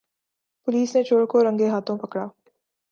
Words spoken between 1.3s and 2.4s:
کو رنگے ہاتھوں پکڑا